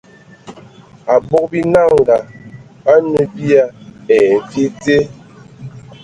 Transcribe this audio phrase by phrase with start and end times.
[1.15, 2.17] Abog binanga
[2.91, 3.63] a nə bia
[4.13, 4.97] ai mfi dze.